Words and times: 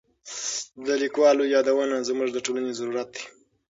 د 0.85 0.87
لیکوالو 1.01 1.43
یادونه 1.55 1.97
زموږ 2.09 2.29
د 2.33 2.37
ټولنې 2.45 2.71
ضرورت 2.79 3.07
دی. 3.15 3.23